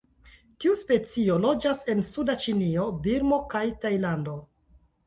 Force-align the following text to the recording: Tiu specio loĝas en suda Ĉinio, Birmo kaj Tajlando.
Tiu 0.63 0.77
specio 0.79 1.35
loĝas 1.45 1.83
en 1.95 2.03
suda 2.09 2.37
Ĉinio, 2.47 2.89
Birmo 3.07 3.41
kaj 3.55 3.67
Tajlando. 3.87 4.41